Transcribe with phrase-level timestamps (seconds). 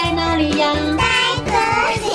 [0.00, 0.72] 在哪里呀？
[0.96, 1.02] 在
[1.44, 1.50] 这
[2.06, 2.08] 里。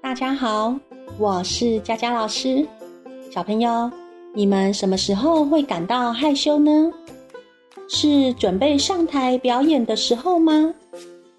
[0.00, 0.74] 大家好，
[1.18, 2.66] 我是佳佳老师。
[3.30, 3.92] 小朋友，
[4.32, 6.90] 你们什么时候会感到害羞呢？
[7.90, 10.72] 是准备上台表演的时候吗？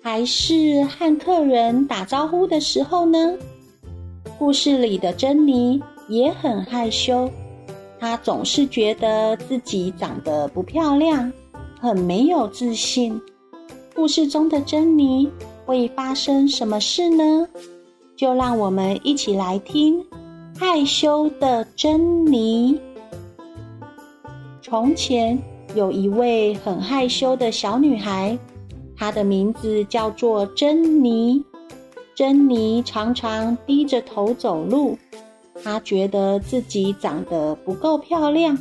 [0.03, 3.35] 还是和客人打招呼的时候呢？
[4.37, 7.27] 故事里的珍妮也很害羞，
[7.99, 11.31] 她总是觉得自己长得不漂亮，
[11.79, 13.21] 很没有自信。
[13.93, 15.29] 故事中的珍妮
[15.65, 17.47] 会发生什么事呢？
[18.15, 20.05] 就让我们一起来听
[20.57, 22.79] 害羞的珍妮。
[24.61, 25.37] 从前
[25.75, 28.37] 有一位很害羞的小女孩，
[28.95, 31.43] 她的名字叫做珍妮。
[32.15, 34.97] 珍妮常常低着头走路，
[35.63, 38.57] 她觉得自己长得不够漂亮，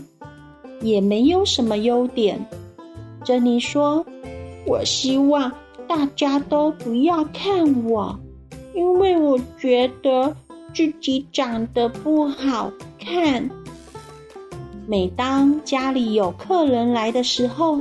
[0.80, 2.44] 也没有什么优点。
[3.24, 4.04] 珍妮说
[4.66, 5.52] ：“我希望
[5.86, 8.18] 大家都不要看我。”
[8.74, 10.36] 因为我觉得
[10.72, 13.50] 自己长得不好看。
[14.86, 17.80] 每当家里有客人来的时候，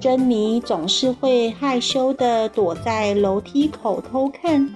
[0.00, 4.68] 珍妮总是会害羞的躲在楼梯口偷看。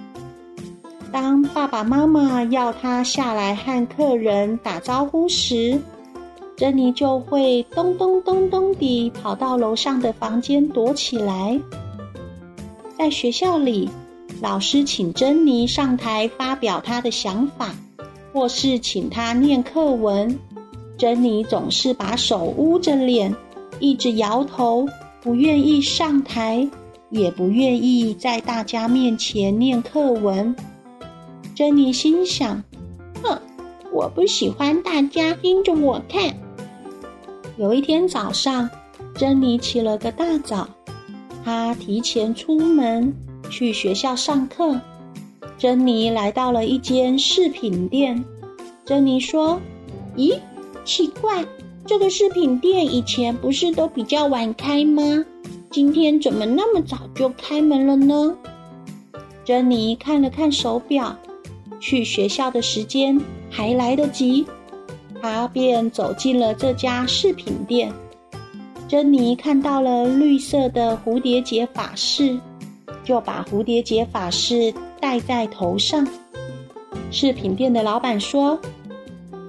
[1.11, 5.77] 当爸爸妈妈要他下来和客人打招呼时，
[6.55, 11.59] 珍妮就会咚咚咚咚地跑到楼上的房间躲起来。
[12.97, 13.89] 在学校里，
[14.41, 17.75] 老师请珍妮上台发表她的想法，
[18.31, 20.39] 或是请她念课文，
[20.97, 23.35] 珍妮总是把手捂着脸，
[23.79, 24.87] 一直摇头，
[25.21, 26.65] 不愿意上台，
[27.09, 30.55] 也不愿意在大家面前念课文。
[31.55, 32.63] 珍妮心想
[33.21, 33.39] ：“哼，
[33.91, 36.35] 我不喜欢大家盯着我看。”
[37.57, 38.69] 有一天早上，
[39.15, 40.67] 珍妮起了个大早，
[41.43, 43.13] 她提前出门。
[43.49, 44.79] 去学校上课，
[45.57, 48.23] 珍妮来到了一间饰品店。
[48.85, 49.59] 珍妮说
[50.15, 50.39] ：“咦，
[50.85, 51.45] 奇怪，
[51.85, 55.25] 这个饰品店以前不是都比较晚开吗？
[55.69, 58.33] 今天怎么那么早就开门了呢？”
[59.43, 61.13] 珍妮看了看手表，
[61.81, 63.19] 去学校的时间
[63.49, 64.45] 还来得及，
[65.21, 67.91] 她便走进了这家饰品店。
[68.87, 72.39] 珍妮看到了绿色的蝴蝶结发饰。
[73.03, 76.07] 就把蝴蝶结发饰戴在头上。
[77.09, 78.59] 饰品店的老板说：“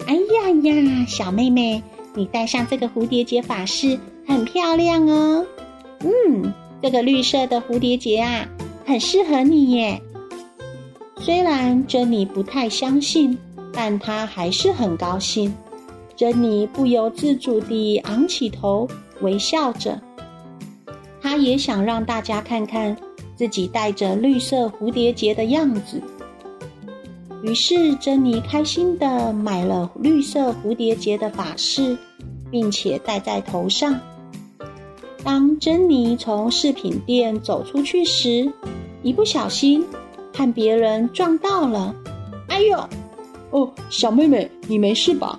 [0.08, 1.82] 哎呀呀，小妹妹，
[2.14, 5.44] 你戴上这个蝴蝶结发饰很漂亮哦。
[6.00, 8.48] 嗯，这个绿色的蝴蝶结啊，
[8.86, 10.00] 很适合你耶。”
[11.24, 13.38] 虽然珍妮不太相信，
[13.72, 15.54] 但她还是很高兴。
[16.16, 18.88] 珍妮不由自主地昂起头，
[19.20, 20.02] 微笑着。
[21.20, 22.96] 她也想让大家看看。
[23.34, 26.00] 自己戴着绿色蝴蝶结的样子，
[27.42, 31.96] 于是珍妮开心地买了绿色蝴蝶结的发饰，
[32.50, 33.98] 并且戴在头上。
[35.24, 38.52] 当珍妮从饰品店走出去时，
[39.02, 39.84] 一不小心
[40.32, 41.94] 和别人撞到了。
[42.48, 42.78] 哎呦！
[43.50, 45.38] 哦，小妹妹，你没事吧？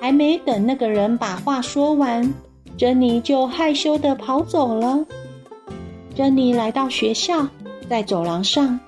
[0.00, 2.34] 还没等那个人把话说完，
[2.76, 5.04] 珍妮就害羞的跑走了。
[6.14, 7.46] 珍妮来到学校，
[7.88, 8.78] 在走廊上，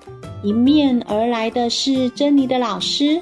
[0.43, 3.21] 迎面而来的是珍妮的老师。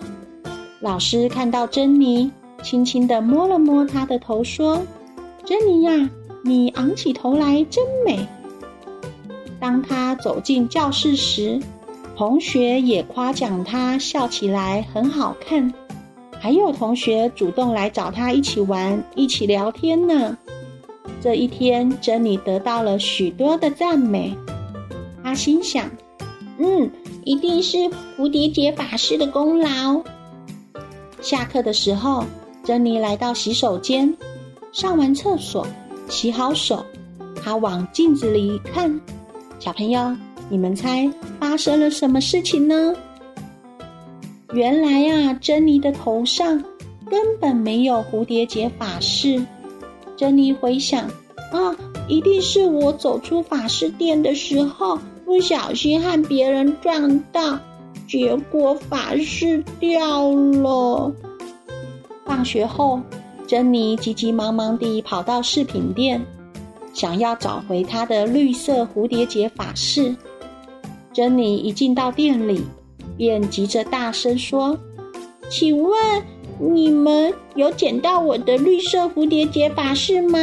[0.80, 2.32] 老师看到珍妮，
[2.64, 4.82] 轻轻地摸了摸她的头，说
[5.46, 6.10] ：“珍妮呀，
[6.44, 8.28] 你昂起头来真美。”
[9.64, 11.58] 当他走进教室时，
[12.18, 15.74] 同学也夸奖他笑起来很好看，
[16.38, 20.38] 还有同学主动来找他一起玩，一起聊天呢。
[21.22, 24.36] 这一天，珍妮得到了许多的赞美。
[25.24, 25.90] 他心想
[26.60, 26.92] ：“嗯，
[27.24, 27.78] 一定是
[28.18, 30.04] 蝴蝶结法师的功劳。”
[31.24, 32.26] 下课的时候，
[32.66, 34.14] 珍妮来到洗手间，
[34.74, 35.66] 上完厕所，
[36.10, 36.86] 洗好手，
[37.42, 39.00] 她往镜子里一看。
[39.64, 40.14] 小朋友，
[40.50, 42.94] 你们猜发生了什么事情呢？
[44.52, 46.62] 原来呀，珍妮的头上
[47.10, 49.42] 根本没有蝴蝶结发饰。
[50.18, 51.08] 珍妮回想，
[51.54, 51.74] 啊，
[52.10, 57.58] 一定是我走出发饰店的时候，不小心和别人撞到，
[58.06, 61.10] 结果发饰掉了。
[62.26, 63.00] 放学后，
[63.48, 66.22] 珍妮急急忙忙地跑到饰品店，
[66.94, 70.16] 想要找回她的绿色蝴蝶结发饰。
[71.12, 72.62] 珍妮一进到店里，
[73.18, 74.78] 便急着大声说
[75.50, 76.24] ：“请问
[76.60, 80.40] 你们有捡到我的绿色蝴蝶结发饰吗？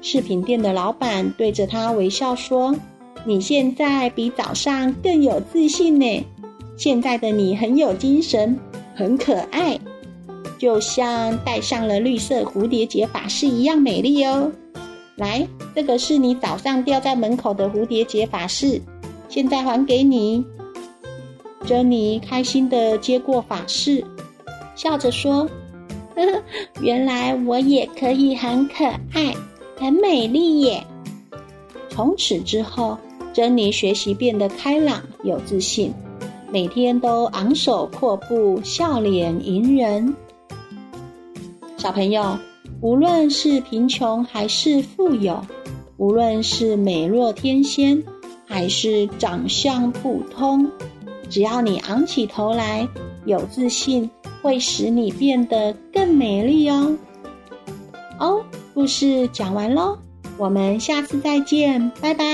[0.00, 2.74] 饰品店的老板对着他微笑说
[3.26, 6.24] ：“你现在比早上更有自信呢。
[6.76, 8.58] 现在的你很有精神，
[8.94, 9.78] 很可爱，
[10.56, 14.50] 就像戴上了绿色蝴蝶结发饰一样美丽哦。
[15.18, 18.80] 来，这个是你早上掉在门口的蝴蝶结发饰，
[19.28, 20.44] 现在还给你。”
[21.66, 24.02] 珍妮开心地接过发饰，
[24.74, 25.46] 笑着说
[26.16, 26.42] ：“呵呵，
[26.80, 29.34] 原来我也可以很可爱。”
[29.80, 30.84] 很美丽耶！
[31.88, 32.98] 从此之后，
[33.32, 35.94] 珍妮学习变得开朗有自信，
[36.50, 40.12] 每天都昂首阔步，笑脸迎人。
[41.76, 42.36] 小朋友，
[42.80, 45.40] 无论是贫穷还是富有，
[45.96, 48.02] 无论是美若天仙
[48.46, 50.70] 还是长相普通，
[51.28, 52.88] 只要你昂起头来，
[53.24, 54.08] 有自信，
[54.42, 56.96] 会使你变得更美丽哦。
[58.18, 58.44] 哦。
[58.74, 59.98] 故事讲完喽，
[60.36, 62.24] 我们下次再见，拜拜。